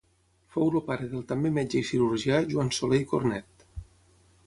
Fou 0.55 0.69
el 0.77 0.81
pare 0.87 1.09
del 1.11 1.27
també 1.33 1.53
metge 1.59 1.81
i 1.83 1.89
cirurgià 1.91 2.43
Joan 2.55 2.75
Soler 2.79 3.03
i 3.07 3.09
Cornet. 3.15 3.71